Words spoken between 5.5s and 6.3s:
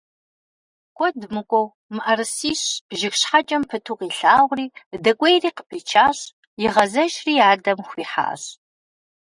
къыпичащ,